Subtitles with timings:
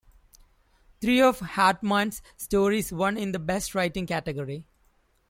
[0.99, 4.65] Three of Hartman's stories won in the Best Writing category.